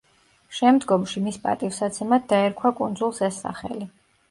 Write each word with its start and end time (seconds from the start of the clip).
შემდგომში 0.59 1.23
მის 1.25 1.37
პატივსაცემად 1.43 2.27
დაერქვა 2.33 2.75
კუნძულს 2.83 3.25
ეს 3.31 3.41
სახელი. 3.47 3.89